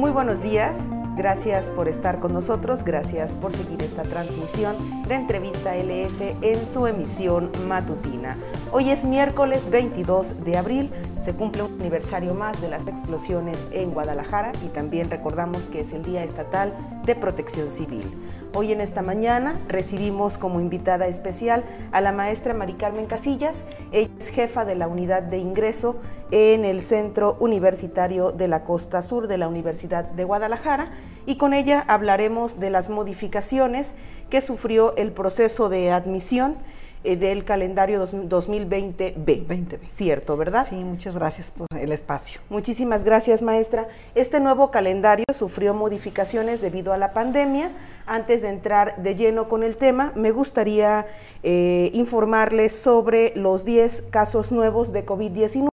[0.00, 0.78] Muy buenos días,
[1.14, 4.74] gracias por estar con nosotros, gracias por seguir esta transmisión
[5.06, 8.34] de entrevista LF en su emisión matutina.
[8.72, 10.90] Hoy es miércoles 22 de abril,
[11.22, 15.92] se cumple un aniversario más de las explosiones en Guadalajara y también recordamos que es
[15.92, 16.72] el Día Estatal
[17.04, 18.06] de Protección Civil.
[18.52, 23.62] Hoy en esta mañana recibimos como invitada especial a la maestra Mari Carmen Casillas.
[23.92, 26.00] Ella es jefa de la unidad de ingreso
[26.32, 30.90] en el Centro Universitario de la Costa Sur de la Universidad de Guadalajara
[31.26, 33.94] y con ella hablaremos de las modificaciones
[34.30, 36.56] que sufrió el proceso de admisión
[37.02, 39.46] eh, del calendario 2020B.
[39.46, 39.78] 20.
[39.78, 40.66] Cierto, ¿verdad?
[40.68, 42.40] Sí, muchas gracias por el espacio.
[42.50, 43.88] Muchísimas gracias, maestra.
[44.14, 47.70] Este nuevo calendario sufrió modificaciones debido a la pandemia.
[48.06, 51.06] Antes de entrar de lleno con el tema, me gustaría
[51.42, 55.68] eh, informarles sobre los 10 casos nuevos de COVID-19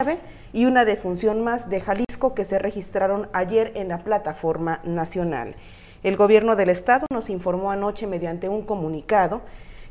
[0.52, 5.54] y una defunción más de Jalisco que se registraron ayer en la plataforma nacional.
[6.02, 9.42] El gobierno del estado nos informó anoche mediante un comunicado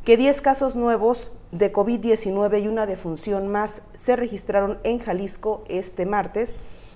[0.04, 6.06] que 10 casos nuevos de COVID-19 y una defunción más se registraron en Jalisco este
[6.06, 6.56] martes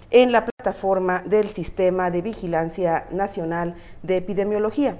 [0.09, 4.97] en la plataforma del Sistema de Vigilancia Nacional de Epidemiología.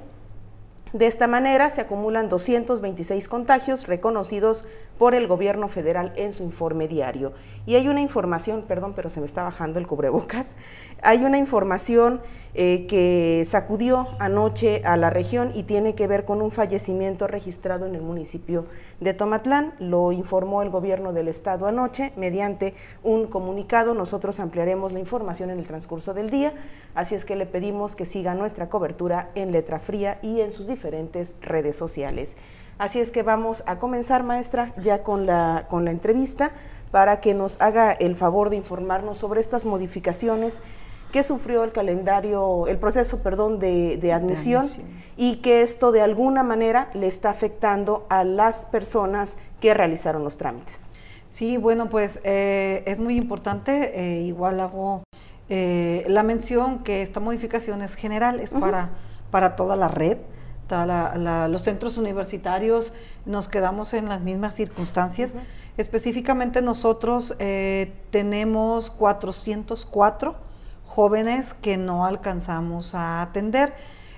[0.93, 4.65] De esta manera se acumulan 226 contagios reconocidos
[4.97, 7.33] por el gobierno federal en su informe diario.
[7.65, 10.47] Y hay una información, perdón, pero se me está bajando el cubrebocas,
[11.01, 12.21] hay una información
[12.57, 17.85] eh, que sacudió anoche a la región y tiene que ver con un fallecimiento registrado
[17.85, 18.65] en el municipio
[19.01, 19.73] de Tomatlán.
[19.79, 22.73] Lo informó el gobierno del estado anoche mediante
[23.03, 23.93] un comunicado.
[23.93, 26.53] Nosotros ampliaremos la información en el transcurso del día,
[26.93, 30.67] así es que le pedimos que siga nuestra cobertura en letra fría y en sus
[30.67, 32.37] diferentes redes sociales.
[32.77, 36.51] Así es que vamos a comenzar, maestra, ya con la, con la entrevista
[36.91, 40.61] para que nos haga el favor de informarnos sobre estas modificaciones
[41.11, 44.65] que sufrió el calendario, el proceso, perdón, de, admisión,
[45.15, 50.35] y que esto de alguna manera le está afectando a las personas que realizaron los
[50.37, 50.89] trámites.
[51.29, 55.03] Sí, bueno, pues eh, es muy importante, eh, igual hago
[55.47, 58.89] eh, la mención que esta modificación es general, es para,
[59.31, 60.17] para toda la red
[60.69, 62.93] los centros universitarios
[63.25, 65.33] nos quedamos en las mismas circunstancias.
[65.77, 70.35] Específicamente nosotros eh, tenemos 404
[70.85, 73.73] jóvenes que no alcanzamos a atender.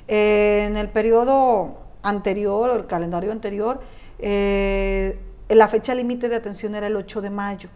[0.08, 3.82] Eh, en el periodo anterior, el calendario anterior,
[4.20, 5.20] eh,
[5.50, 7.70] la fecha límite de atención era el 8 de mayo.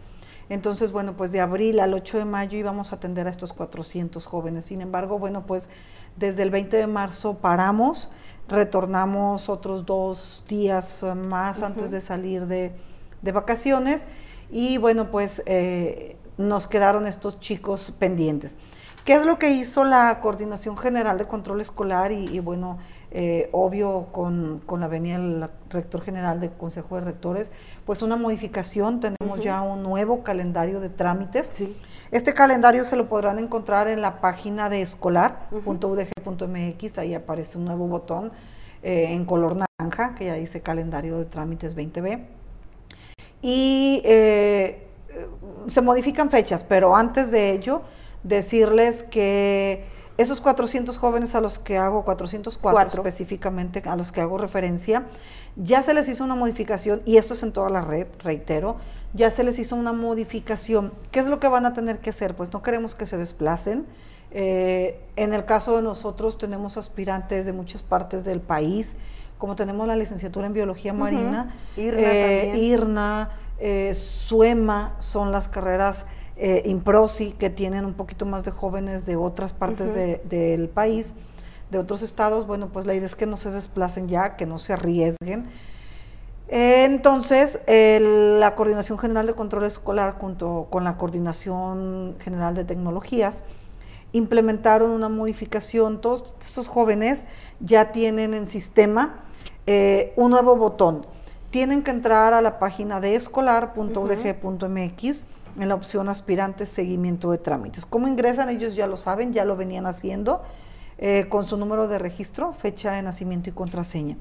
[0.48, 4.24] Entonces, bueno, pues de abril al 8 de mayo íbamos a atender a estos 400
[4.26, 4.66] jóvenes.
[4.66, 5.68] Sin embargo, bueno, pues
[6.16, 8.10] desde el 20 de marzo paramos
[8.48, 12.72] retornamos otros dos días más antes de salir de,
[13.32, 14.06] vacaciones
[14.50, 18.54] y bueno, pues eh, nos quedaron estos chicos pendientes.
[19.04, 22.12] ¿Qué es lo que hizo la Coordinación General de Control Escolar?
[22.12, 22.78] Y, bueno,
[23.14, 27.52] eh, obvio, con, la venida del rector general del Consejo de Rectores,
[27.84, 31.50] pues una modificación, tenemos ya un nuevo calendario de trámites.
[31.52, 31.76] Sí.
[32.10, 37.86] Este calendario se lo podrán encontrar en la página de escolar.udg.mx, ahí aparece un nuevo
[37.86, 38.32] botón
[38.82, 42.24] eh, en color naranja, que ya dice calendario de trámites 20B.
[43.42, 44.86] Y eh,
[45.68, 47.82] se modifican fechas, pero antes de ello
[48.22, 49.91] decirles que
[50.22, 55.04] esos 400 jóvenes a los que hago, 404 específicamente, a los que hago referencia,
[55.56, 58.76] ya se les hizo una modificación, y esto es en toda la red, reitero,
[59.14, 60.92] ya se les hizo una modificación.
[61.10, 62.34] ¿Qué es lo que van a tener que hacer?
[62.34, 63.86] Pues no queremos que se desplacen.
[64.30, 68.96] Eh, en el caso de nosotros tenemos aspirantes de muchas partes del país,
[69.36, 76.06] como tenemos la licenciatura en biología marina, IRNA, eh, eh, SUEMA, son las carreras
[76.36, 81.14] eh, Improsi, que tienen un poquito más de jóvenes de otras partes del país,
[81.70, 84.58] de otros estados, bueno, pues la idea es que no se desplacen ya, que no
[84.58, 85.46] se arriesguen.
[86.48, 93.44] Entonces, la Coordinación General de Control Escolar, junto con la Coordinación General de Tecnologías,
[94.12, 96.00] implementaron una modificación.
[96.00, 97.24] Todos estos jóvenes
[97.60, 99.24] ya tienen en sistema
[99.66, 101.06] eh, un nuevo botón.
[101.50, 105.26] Tienen que entrar a la página de escolar.udg.mx
[105.58, 107.86] en la opción aspirantes seguimiento de trámites.
[107.86, 108.48] ¿Cómo ingresan?
[108.48, 110.42] Ellos ya lo saben, ya lo venían haciendo
[110.98, 114.16] eh, con su número de registro, fecha de nacimiento y contraseña.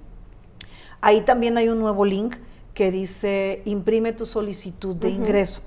[1.01, 2.35] Ahí también hay un nuevo link
[2.73, 5.61] que dice imprime tu solicitud de ingreso.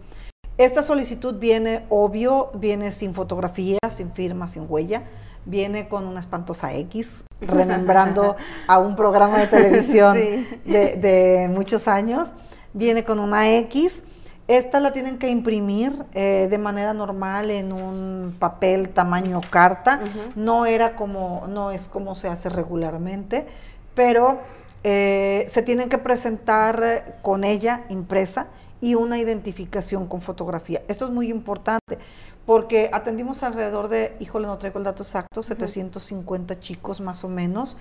[0.57, 5.03] Esta solicitud viene, obvio, viene sin fotografía, sin firma, sin huella,
[5.45, 8.37] viene con una espantosa X, remembrando
[8.69, 12.29] a un programa de televisión de, de muchos años,
[12.73, 14.05] viene con una X
[14.46, 20.00] Esta la tienen que imprimir eh, de manera normal en un papel tamaño carta.
[20.35, 23.46] No era como, no es como se hace regularmente,
[23.94, 24.41] pero
[24.82, 28.49] eh, se tienen que presentar con ella impresa
[28.82, 30.82] y una identificación con fotografía.
[30.88, 31.99] Esto es muy importante
[32.44, 37.79] porque atendimos alrededor de, híjole, no traigo el dato exacto, 750 chicos más o menos.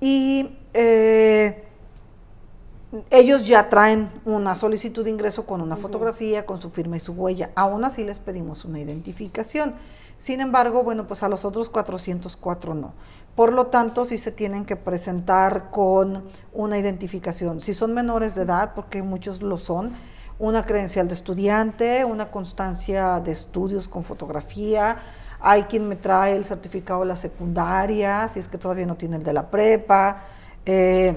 [0.00, 1.69] Y eh,
[3.10, 7.12] ellos ya traen una solicitud de ingreso con una fotografía, con su firma y su
[7.12, 7.50] huella.
[7.54, 9.74] Aún así les pedimos una identificación.
[10.18, 12.92] Sin embargo, bueno, pues a los otros 404 no.
[13.36, 17.60] Por lo tanto, sí se tienen que presentar con una identificación.
[17.60, 19.92] Si son menores de edad, porque muchos lo son,
[20.40, 24.98] una credencial de estudiante, una constancia de estudios con fotografía.
[25.38, 29.16] Hay quien me trae el certificado de la secundaria, si es que todavía no tiene
[29.16, 30.24] el de la prepa.
[30.66, 31.14] Eh,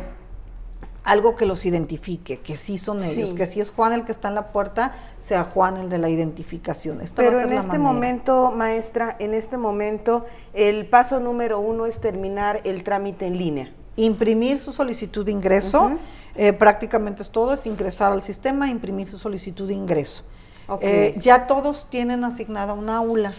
[1.03, 4.29] algo que los identifique, que sí son ellos, que si es Juan el que está
[4.29, 6.99] en la puerta, sea Juan el de la identificación.
[7.15, 12.83] Pero en este momento, maestra, en este momento, el paso número uno es terminar el
[12.83, 13.73] trámite en línea.
[13.95, 15.91] Imprimir su solicitud de ingreso,
[16.35, 20.23] eh, prácticamente es todo, es ingresar al sistema, imprimir su solicitud de ingreso.
[20.79, 23.33] Eh, ya todos tienen asignada una aula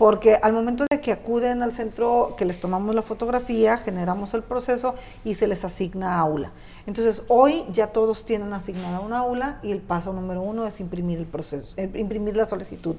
[0.00, 4.42] porque al momento de que acuden al centro, que les tomamos la fotografía, generamos el
[4.42, 4.94] proceso
[5.24, 6.52] y se les asigna aula.
[6.86, 11.18] Entonces, hoy ya todos tienen asignada una aula y el paso número uno es imprimir
[11.18, 12.96] el proceso, eh, imprimir la solicitud.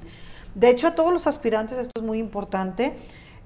[0.54, 2.94] De hecho, a todos los aspirantes, esto es muy importante,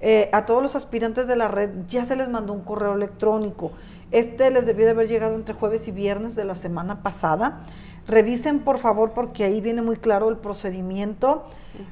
[0.01, 3.71] eh, a todos los aspirantes de la red ya se les mandó un correo electrónico.
[4.11, 7.63] Este les debió de haber llegado entre jueves y viernes de la semana pasada.
[8.07, 11.43] Revisen por favor porque ahí viene muy claro el procedimiento.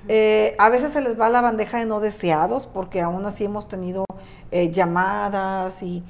[0.07, 3.67] Eh, a veces se les va la bandeja de no deseados porque aún así hemos
[3.67, 4.05] tenido
[4.51, 6.03] eh, llamadas y,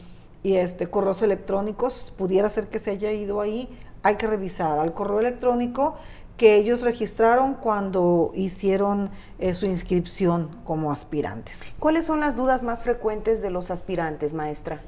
[0.43, 2.13] este, correos electrónicos.
[2.17, 3.67] Pudiera ser que se haya ido ahí.
[4.03, 5.95] Hay que revisar al correo electrónico
[6.37, 9.09] que ellos registraron cuando hicieron
[9.39, 11.63] eh, su inscripción como aspirantes.
[11.79, 14.81] ¿Cuáles son las dudas más frecuentes de los aspirantes, maestra?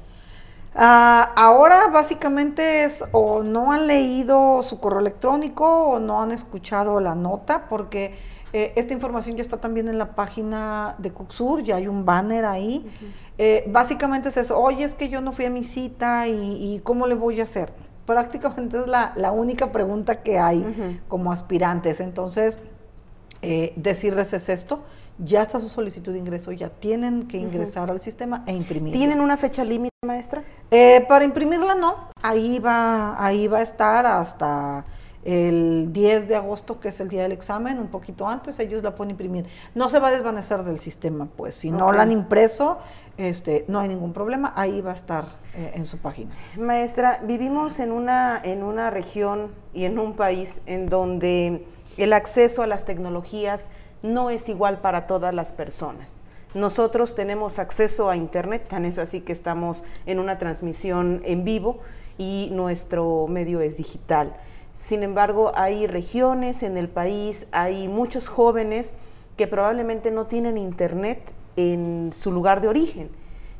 [0.74, 7.00] Ah, ahora básicamente es o no han leído su correo electrónico o no han escuchado
[7.00, 8.14] la nota porque
[8.52, 12.44] eh, esta información ya está también en la página de Cuxur, ya hay un banner
[12.44, 12.86] ahí.
[13.36, 17.06] Eh, básicamente es eso, oye, es que yo no fui a mi cita y, ¿cómo
[17.06, 17.72] le voy a hacer?
[18.06, 22.00] Prácticamente es la, única pregunta que hay como aspirantes.
[22.00, 22.60] Entonces,
[23.42, 24.80] eh, decirles es esto,
[25.18, 28.92] ya está su solicitud de ingreso, ya tienen que ingresar al sistema e imprimir.
[28.92, 30.44] ¿Tienen una fecha límite, maestra?
[30.70, 34.84] Eh, para imprimirla no, ahí va, ahí va a estar hasta
[35.24, 38.94] el 10 de agosto, que es el día del examen, un poquito antes, ellos la
[38.94, 39.46] pueden imprimir.
[39.74, 42.78] No se va a desvanecer del sistema, pues si no la han impreso,
[43.16, 45.24] este, no hay ningún problema, ahí va a estar
[45.54, 46.34] eh, en su página.
[46.56, 51.66] Maestra, vivimos en una, en una región y en un país en donde
[51.96, 53.68] el acceso a las tecnologías
[54.02, 56.22] no es igual para todas las personas.
[56.54, 61.78] Nosotros tenemos acceso a Internet, tan es así que estamos en una transmisión en vivo
[62.16, 64.34] y nuestro medio es digital.
[64.74, 68.94] Sin embargo, hay regiones en el país, hay muchos jóvenes
[69.36, 71.20] que probablemente no tienen Internet
[71.56, 73.10] en su lugar de origen.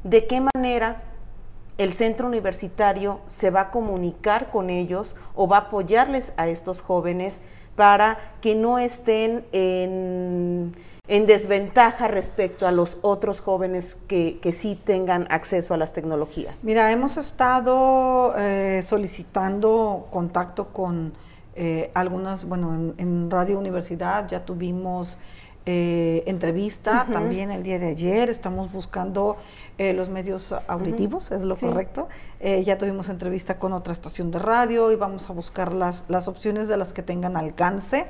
[0.05, 1.03] ¿De qué manera
[1.79, 6.81] el centro universitario se va a comunicar con ellos o va a apoyarles a estos
[6.81, 7.41] jóvenes
[7.77, 10.08] para que no estén en,
[11.09, 16.65] desventaja respecto a los otros jóvenes que, sí tengan acceso a las tecnologías?
[16.65, 21.15] Mira, hemos estado eh, solicitando contacto con
[21.57, 25.19] eh, algunas, bueno, en, Radio Universidad ya tuvimos
[25.71, 29.37] eh, entrevista también el día de ayer, estamos buscando
[29.77, 32.09] eh, los medios auditivos, es lo correcto.
[32.41, 36.27] Eh, ya tuvimos entrevista con otra estación de radio y vamos a buscar las, las
[36.27, 38.07] opciones de las que tengan alcance.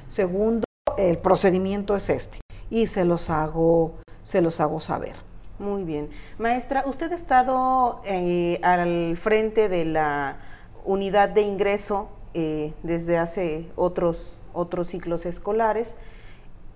[0.07, 0.65] Segundo,
[0.97, 5.15] el procedimiento es este y se los hago, se los hago saber.
[5.59, 6.09] Muy bien.
[6.39, 10.37] Maestra, usted ha estado eh, al frente de la
[10.83, 15.95] unidad de ingreso eh, desde hace otros, otros ciclos escolares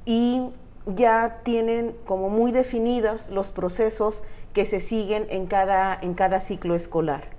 [0.05, 0.51] y
[0.96, 6.75] ya tienen como muy definidos los procesos que se siguen en cada, en cada ciclo
[6.75, 7.29] escolar.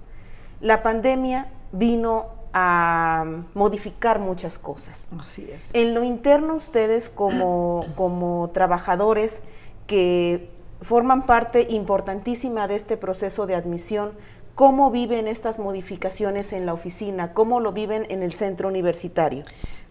[0.61, 3.25] La pandemia vino a
[3.55, 5.07] modificar muchas cosas.
[5.19, 5.75] Así es.
[5.75, 9.41] En lo interno, ustedes como, como trabajadores
[9.87, 10.51] que
[10.81, 14.13] forman parte importantísima de este proceso de admisión,
[14.55, 17.33] ¿cómo viven estas modificaciones en la oficina?
[17.33, 19.45] ¿Cómo lo viven en el centro universitario?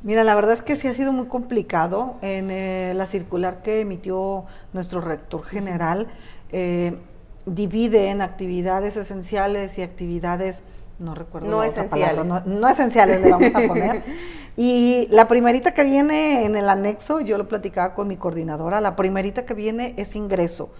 [0.07, 2.15] Mira, la verdad es que sí ha sido muy complicado.
[2.21, 6.07] En eh, la circular que emitió nuestro rector general,
[6.53, 6.97] eh,
[7.45, 10.63] divide en actividades esenciales y actividades
[10.97, 12.25] no recuerdo no esenciales.
[12.25, 14.03] no, esenciales le vamos a poner.
[14.55, 18.95] y la primerita que viene en el anexo, yo lo platicaba con mi coordinadora, la
[18.95, 20.71] primerita que viene es ingreso.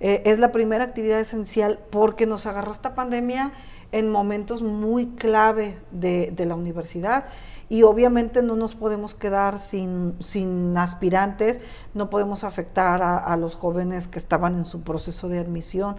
[0.00, 3.52] Eh, es la primera actividad esencial porque nos agarró esta pandemia
[3.92, 7.26] en momentos muy clave de, la universidad
[7.70, 11.62] y obviamente no nos podemos quedar sin, sin aspirantes,
[11.94, 15.96] no podemos afectar a los jóvenes que estaban en su proceso de admisión.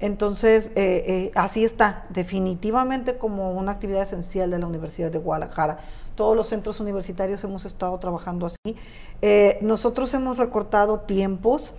[0.00, 5.78] Entonces, eh, eh, así está, definitivamente como una actividad esencial de la Universidad de Guadalajara.
[6.14, 8.76] Todos los centros universitarios hemos estado trabajando así.
[9.22, 11.74] Eh, nosotros hemos recortado tiempos.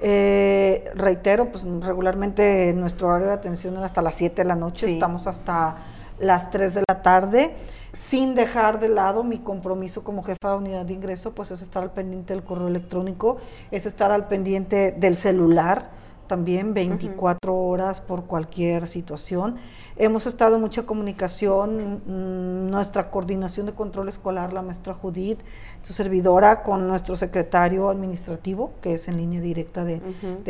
[0.00, 5.28] reitero, pues regularmente nuestro horario de atención es hasta las 7 de la noche, estamos
[5.28, 5.76] hasta
[6.18, 7.54] las 3 de la tarde,
[7.94, 11.82] sin dejar de lado mi compromiso como jefa de unidad de ingreso, pues es estar
[11.82, 13.38] al pendiente del correo electrónico,
[13.70, 15.90] es estar al pendiente del celular,
[16.26, 19.56] también 24 horas por cualquier situación.
[19.96, 25.40] Hemos estado en mucha comunicación, mm, nuestra coordinación de control escolar, la maestra Judith,
[25.82, 30.00] su servidora, con nuestro secretario administrativo, que es en línea directa de,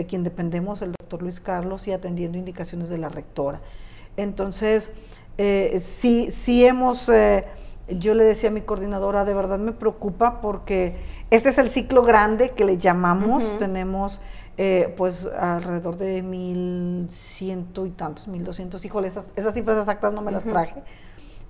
[0.08, 3.60] quien dependemos, el doctor Luis Carlos, y atendiendo indicaciones de la rectora.
[4.16, 4.92] Entonces,
[5.38, 7.44] eh, sí, sí hemos, eh,
[7.88, 10.96] yo le decía a mi coordinadora, de verdad me preocupa porque
[11.30, 14.20] este es el ciclo grande que le llamamos, tenemos
[14.58, 20.12] eh, pues alrededor de mil ciento y tantos, mil doscientos, híjole, esas, esas cifras exactas
[20.12, 20.82] no me las traje,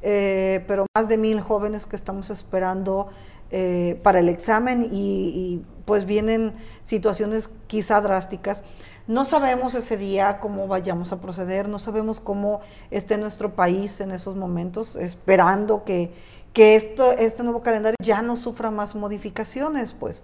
[0.02, 3.08] eh, pero más de mil jóvenes que estamos esperando
[3.50, 8.62] eh, para el examen y, pues vienen situaciones quizá drásticas.
[9.06, 14.12] No sabemos ese día cómo vayamos a proceder, no sabemos cómo esté nuestro país en
[14.12, 16.12] esos momentos, esperando que,
[16.52, 20.22] que esto, este nuevo calendario ya no sufra más modificaciones, pues.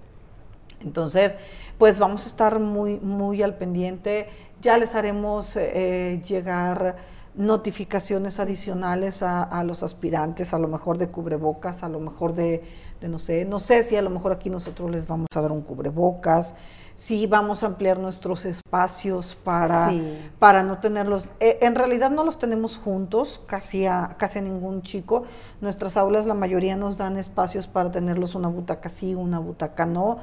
[0.81, 1.37] Entonces,
[1.77, 4.29] pues vamos a estar muy, muy al pendiente.
[4.61, 6.97] Ya les haremos eh, llegar
[7.39, 12.65] notificaciones adicionales a, los aspirantes, a lo mejor de cubrebocas, a lo mejor de,
[13.01, 15.63] no sé, no sé si a lo mejor aquí nosotros les vamos a dar un
[15.63, 16.57] cubrebocas,
[16.99, 19.93] si vamos a ampliar nuestros espacios para,
[20.41, 24.83] para no tenerlos, eh, en realidad no los tenemos juntos, casi a, casi a ningún
[24.83, 25.23] chico,
[25.61, 30.19] nuestras aulas la mayoría nos dan espacios para tenerlos una butaca sí, una butaca no,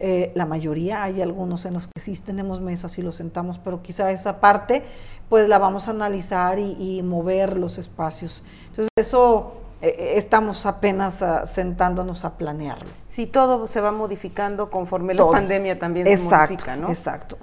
[0.00, 3.80] eh, la mayoría, hay algunos en los que sí tenemos mesas y los sentamos, pero
[3.80, 4.82] quizá esa parte
[5.28, 8.42] pues la vamos a analizar y, mover los espacios.
[8.66, 12.88] Entonces eso estamos apenas ah, sentándonos a planearlo.
[13.08, 16.88] Sí, todo se va modificando conforme la pandemia también se modifica, ¿no?
[16.88, 17.38] Exacto.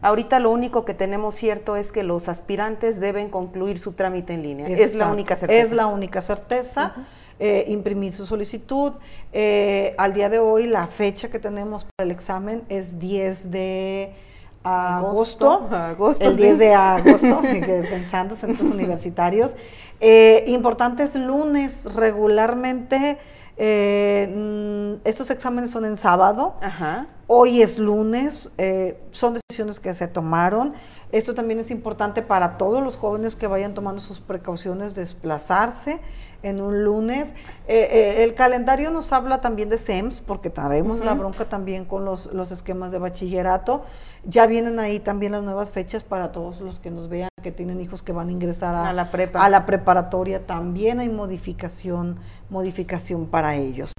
[0.00, 4.42] Ahorita lo único que tenemos cierto es que los aspirantes deben concluir su trámite en
[4.42, 4.66] línea.
[4.66, 5.62] Es la única certeza.
[5.62, 6.94] Es la única certeza.
[7.40, 8.92] Eh, imprimir su solicitud.
[9.32, 14.14] Eh, al día de hoy la fecha que tenemos para el examen es 10 de
[14.64, 15.68] agosto,
[16.20, 17.40] el 10 de agosto,
[17.90, 19.54] pensando centros universitarios.
[20.00, 23.18] Eh, importantes lunes regularmente.
[23.56, 26.54] Eh, estos exámenes son en sábado.
[27.26, 28.50] Hoy es lunes.
[29.10, 30.72] son decisiones que se tomaron.
[31.12, 36.00] Esto también es importante para todos los jóvenes que vayan tomando sus precauciones, desplazarse
[36.44, 37.34] en un lunes.
[37.66, 42.04] Eh, eh, el calendario nos habla también de SEMS, porque traemos la bronca también con
[42.04, 43.84] los, los, esquemas de bachillerato.
[44.24, 47.80] Ya vienen ahí también las nuevas fechas para todos los que nos vean que tienen
[47.80, 49.44] hijos que van a ingresar a, la, prepa.
[49.44, 50.46] a la preparatoria.
[50.46, 52.18] También hay modificación,
[52.50, 53.92] modificación para ellos.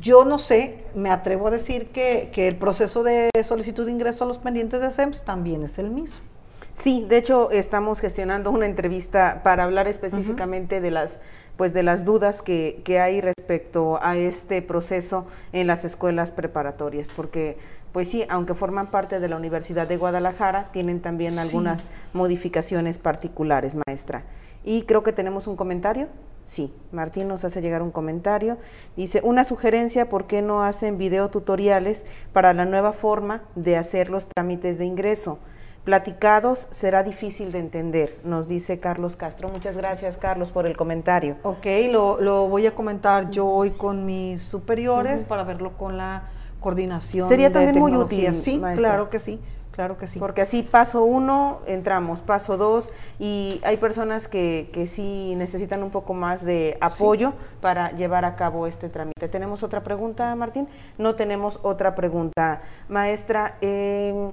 [0.00, 4.24] Yo no sé, me atrevo a decir que, que el proceso de solicitud de ingreso
[4.24, 6.31] a los pendientes de SEMS también es el mismo.
[6.74, 11.18] Sí, de hecho estamos gestionando una entrevista para hablar específicamente de las
[11.56, 17.10] pues de las dudas que, que, hay respecto a este proceso en las escuelas preparatorias,
[17.14, 17.58] porque
[17.92, 23.76] pues sí, aunque forman parte de la Universidad de Guadalajara, tienen también algunas modificaciones particulares,
[23.86, 24.24] maestra.
[24.64, 26.08] Y creo que tenemos un comentario.
[26.46, 28.56] Sí, Martín nos hace llegar un comentario.
[28.96, 34.26] Dice, una sugerencia, ¿por qué no hacen videotutoriales para la nueva forma de hacer los
[34.26, 35.38] trámites de ingreso?
[35.84, 39.48] Platicados será difícil de entender, nos dice Carlos Castro.
[39.48, 41.36] Muchas gracias, Carlos, por el comentario.
[41.42, 46.28] Ok, lo, voy a comentar yo hoy con mis superiores para verlo con la
[46.60, 47.28] coordinación.
[47.28, 48.32] Sería también muy útil.
[48.32, 49.40] Sí, claro que sí.
[49.72, 50.18] Claro que sí.
[50.18, 55.90] Porque así paso uno, entramos, paso dos, y hay personas que, que sí necesitan un
[55.90, 59.28] poco más de apoyo para llevar a cabo este trámite.
[59.28, 60.68] ¿Tenemos otra pregunta, Martín?
[60.98, 62.60] No tenemos otra pregunta.
[62.88, 64.30] Maestra, eh,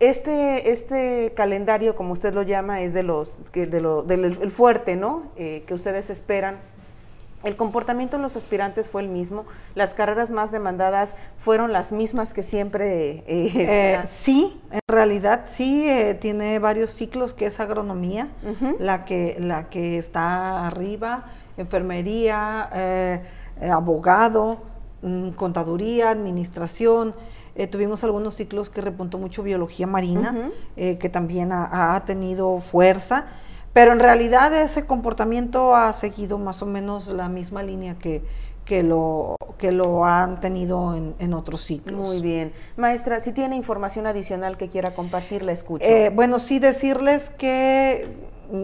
[0.00, 5.32] este, este calendario, como usted lo llama, es de los, de lo, del fuerte, ¿no?
[5.36, 6.58] Eh, que ustedes esperan
[7.44, 9.44] el comportamiento de los aspirantes fue el mismo.
[9.76, 13.24] Las carreras más demandadas fueron las mismas que siempre.
[13.28, 18.28] Eh, eh, sí, en realidad sí eh, tiene varios ciclos que es agronomía,
[18.80, 21.26] la que la que está arriba,
[21.56, 23.22] enfermería,
[23.70, 24.58] abogado,
[25.02, 27.14] mm, contaduría, administración.
[27.66, 33.26] Tuvimos algunos ciclos que repuntó mucho biología marina, que también ha tenido fuerza.
[33.72, 38.22] Pero en realidad ese comportamiento ha seguido más o menos la misma línea que,
[38.68, 41.98] que lo, que lo han tenido en, otros ciclos.
[41.98, 42.52] Muy bien.
[42.76, 45.86] Maestra, si tiene información adicional que quiera compartir, la escucho.
[45.86, 48.08] Eh, bueno, sí decirles que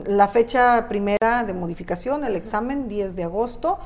[0.06, 3.78] la fecha primera de modificación, el examen, 10 de agosto,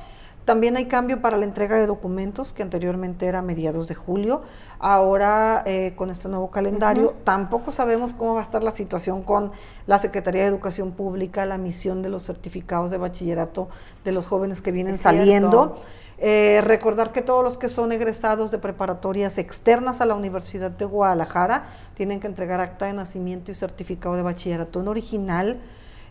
[0.48, 4.40] también hay cambio para la entrega de documentos, que anteriormente era mediados de julio.
[4.78, 9.52] Ahora, eh, con este nuevo calendario, tampoco sabemos cómo va a estar la situación con
[9.86, 13.68] la Secretaría de Educación Pública, la misión de los certificados de bachillerato
[14.06, 15.82] de los jóvenes que vienen saliendo.
[16.16, 20.86] Eh, recordar que todos los que son egresados de preparatorias externas a la Universidad de
[20.86, 25.60] Guadalajara tienen que entregar acta de nacimiento y certificado de bachillerato en original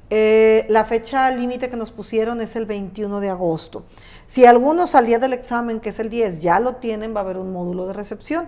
[0.09, 3.83] eh, la fecha límite que nos pusieron es el 21 de agosto.
[4.25, 7.23] Si algunos al día del examen, que es el 10, ya lo tienen, va a
[7.23, 8.47] haber un módulo de recepción,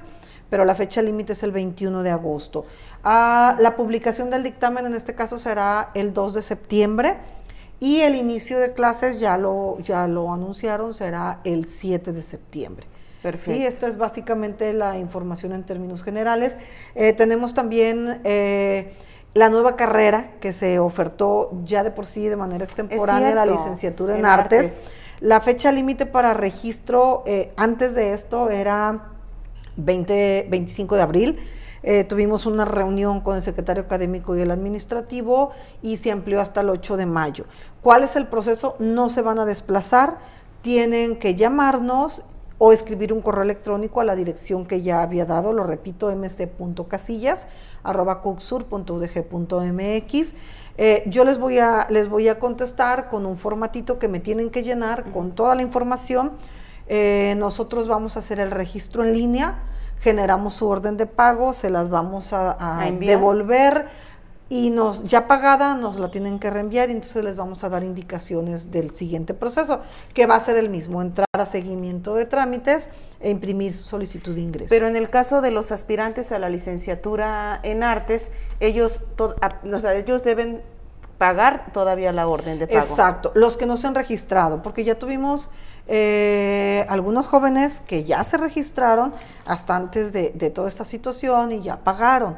[0.50, 2.66] pero la fecha límite es el 21 de agosto.
[3.04, 7.18] Ah, la publicación del dictamen en este caso será el 2 de septiembre
[7.80, 12.88] y el inicio de clases ya lo, ya lo anunciaron, será el 7 de septiembre.
[13.22, 13.60] Perfecto.
[13.60, 16.56] Sí, esta es básicamente la información en términos generales.
[16.96, 18.22] Eh, tenemos también...
[18.24, 18.94] Eh,
[19.34, 24.18] la nueva carrera que se ofertó ya de por sí de manera extemporánea, la licenciatura
[24.18, 24.84] en, artes.
[25.20, 29.10] La fecha límite para registro eh, antes de esto era
[29.76, 31.40] 20, 25 de abril.
[31.84, 36.62] Eh, tuvimos una reunión con el secretario académico y el administrativo y se amplió hasta
[36.62, 37.46] el 8 de mayo.
[37.82, 38.76] ¿Cuál es el proceso?
[38.80, 40.18] No se van a desplazar,
[40.62, 42.24] tienen que llamarnos
[42.60, 47.48] o escribir un correo electrónico a la dirección que ya había dado, lo repito, mc.casillas
[47.84, 50.34] arroba cucsur.udg.mx.
[50.78, 54.50] Eh, yo les voy, a, les voy a contestar con un formatito que me tienen
[54.50, 56.34] que llenar con toda la información.
[56.88, 59.60] Eh, nosotros vamos a hacer el registro en línea,
[60.02, 63.88] generamos su orden de pago, se las vamos a, a devolver
[64.50, 67.84] y nos ya pagada nos la tienen que reenviar y entonces les vamos a dar
[67.84, 69.82] indicaciones del siguiente proceso,
[70.16, 74.34] que va a ser el mismo, entrar a seguimiento de trámites e imprimir su solicitud
[74.34, 74.70] de ingreso.
[74.70, 79.94] Pero en el caso de los aspirantes a la licenciatura en artes, ellos, o sea,
[79.94, 80.64] ellos deben
[81.20, 82.88] pagar todavía la orden de pago.
[82.88, 85.52] Exacto, los que no se han registrado, porque ya tuvimos
[85.88, 89.14] eh, algunos jóvenes que ya se registraron
[89.46, 92.38] hasta antes de, de toda esta situación y ya pagaron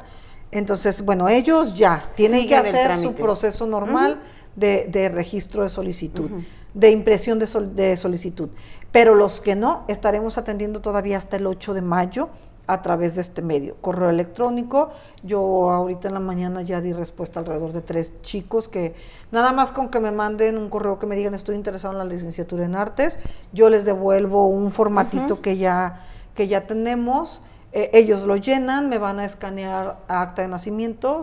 [0.52, 4.20] entonces, bueno, ellos ya tienen que hacer su proceso normal
[4.54, 6.30] de, registro de solicitud,
[6.74, 8.50] de impresión de, solicitud.
[8.92, 12.28] Pero los que no, estaremos atendiendo todavía hasta el 8 de mayo
[12.66, 13.76] a través de este medio.
[13.80, 14.90] Correo electrónico,
[15.22, 18.94] yo ahorita en la mañana ya di respuesta alrededor de tres chicos que
[19.32, 22.04] nada más con que me manden un correo que me digan estoy interesado en la
[22.04, 23.18] licenciatura en artes,
[23.52, 28.98] yo les devuelvo un formatito que, ya, que ya tenemos eh, ellos lo llenan, me
[28.98, 31.20] van a escanear acta de nacimiento,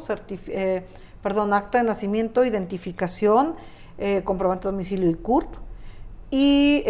[0.48, 0.84] eh,
[1.22, 3.56] perdón, acta de nacimiento, identificación,
[4.00, 5.54] eh, comprobante de domicilio y CURP,
[6.32, 6.84] y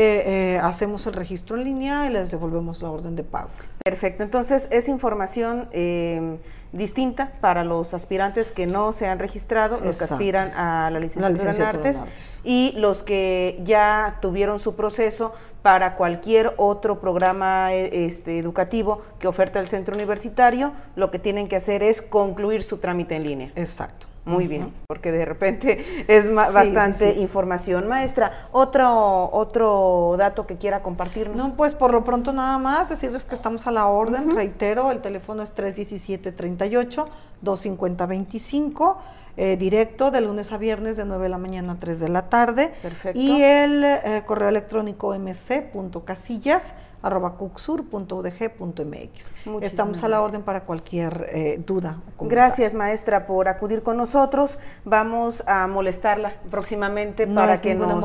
[0.62, 3.50] hacemos el registro en línea y les devolvemos la orden de pago.
[3.84, 5.70] Perfecto, entonces es información
[6.72, 11.52] distinta para los aspirantes que no se han registrado, los que aspiran a la licenciatura,
[11.52, 12.02] en, artes,
[12.44, 19.28] y los que ya tuvieron su proceso para cualquier otro programa eh, este, educativo que
[19.28, 23.52] oferta el centro universitario, lo que tienen que hacer es concluir su trámite en línea.
[23.56, 24.09] Exacto.
[24.30, 27.88] Muy bien, porque de repente es bastante información.
[27.88, 31.36] Maestra, otro, otro dato que quiera compartirnos.
[31.36, 35.02] No, pues por lo pronto nada más, decirles que estamos a la orden, reitero, el
[35.02, 37.06] teléfono es 317-38,
[37.44, 38.98] 250-25.
[39.42, 42.24] Eh, directo de lunes a viernes de 9 de la mañana a 3 de la
[42.24, 42.74] tarde.
[42.82, 43.18] Perfecto.
[43.18, 49.32] Y el eh, correo electrónico mc.casillas arroba cucsur.udg.mx.
[49.62, 52.02] Estamos a la orden para cualquier eh, duda.
[52.20, 54.60] gracias, maestra, por acudir con nosotros.
[54.86, 58.04] Vamos a molestarla próximamente para, que nos,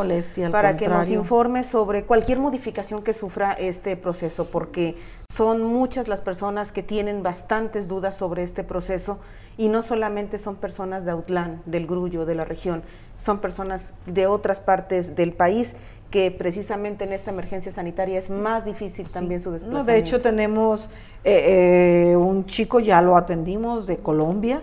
[0.50, 4.96] para que nos informe sobre cualquier modificación que sufra este proceso, porque
[5.28, 9.18] son muchas las personas que tienen bastantes dudas sobre este proceso
[9.57, 12.83] y no solamente son personas de Autlán, del Grullo, de la región,
[13.18, 15.74] son personas de otras partes del país
[16.14, 19.90] que precisamente en esta emergencia sanitaria es más difícil también su desplazamiento.
[19.90, 20.88] de hecho, tenemos
[21.24, 24.62] eh, eh, un chico, ya lo atendimos, de Colombia,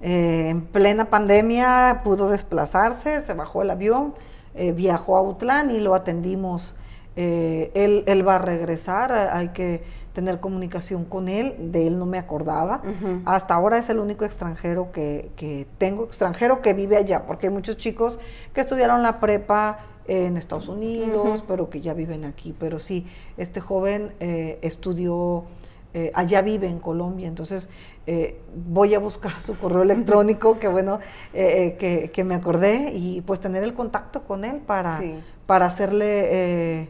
[0.00, 4.14] eh, en plena pandemia pudo desplazarse, se bajó el avión,
[4.54, 6.76] viajó a Utlán y lo atendimos.
[7.16, 12.18] Él, él, va a regresar, hay que tener comunicación con él, de él no me
[12.18, 12.80] acordaba.
[13.24, 17.52] Hasta ahora es el único extranjero que, que, tengo, extranjero que vive allá, porque hay
[17.52, 18.20] muchos chicos
[18.52, 22.54] que estudiaron la prepa en Estados Unidos, pero que ya viven aquí.
[22.58, 25.44] Pero sí, este joven eh, estudió,
[25.94, 27.68] eh, allá vive en Colombia, entonces
[28.06, 30.98] eh, voy a buscar su correo electrónico, que bueno,
[31.32, 35.00] que, que, me acordé, y pues tener el contacto con él para,
[35.46, 36.88] para hacerle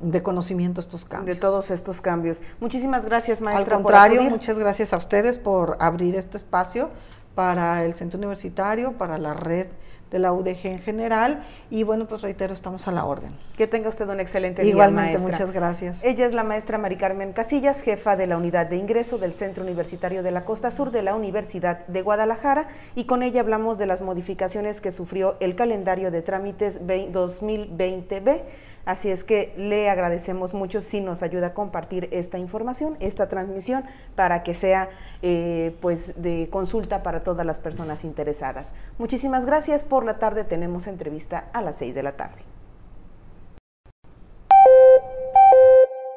[0.00, 1.36] de conocimiento estos cambios.
[1.36, 2.40] De todos estos cambios.
[2.58, 3.76] Muchísimas gracias, maestra.
[3.76, 6.90] Al contrario, muchas gracias a ustedes por abrir este espacio
[7.34, 9.66] para el centro universitario, para la red
[10.10, 11.44] de la UDG en general.
[11.70, 13.32] Y bueno, pues reitero, estamos a la orden.
[13.56, 15.98] Que tenga usted un excelente día, Igualmente, muchas gracias.
[16.02, 19.62] Ella es la maestra Mari Carmen Casillas, jefa de la unidad de ingreso del Centro
[19.62, 23.86] Universitario de la Costa Sur de la Universidad de Guadalajara, y con ella hablamos de
[23.86, 28.42] las modificaciones que sufrió el calendario de trámites 2020B
[28.84, 33.84] Así es que le agradecemos mucho si nos ayuda a compartir esta información, esta transmisión,
[34.16, 34.88] para que sea
[35.22, 38.72] eh, pues de consulta para todas las personas interesadas.
[38.98, 39.84] Muchísimas gracias.
[39.84, 42.42] Por la tarde tenemos entrevista a las 6 de la tarde.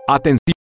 [0.07, 0.53] Atención.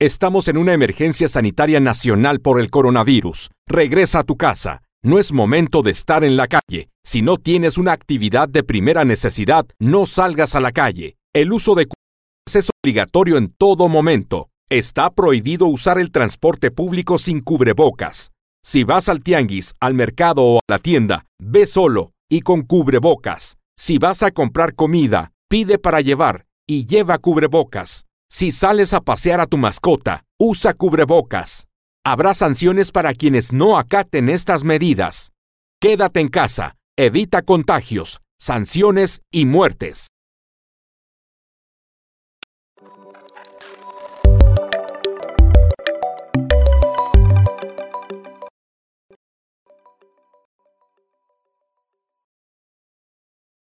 [0.00, 3.50] Estamos en una emergencia sanitaria nacional por el coronavirus.
[3.68, 4.82] Regresa a tu casa.
[5.04, 6.88] No es momento de estar en la calle.
[7.04, 11.16] Si no tienes una actividad de primera necesidad, no salgas a la calle.
[11.34, 14.50] El uso de cubrebocas es obligatorio en todo momento.
[14.70, 18.32] Está prohibido usar el transporte público sin cubrebocas.
[18.62, 23.56] Si vas al tianguis, al mercado o a la tienda, ve solo y con cubrebocas.
[23.78, 28.04] Si vas a comprar comida, pide para llevar y lleva cubrebocas.
[28.30, 31.66] Si sales a pasear a tu mascota, usa cubrebocas.
[32.04, 35.32] Habrá sanciones para quienes no acaten estas medidas.
[35.80, 40.11] Quédate en casa, evita contagios, sanciones y muertes.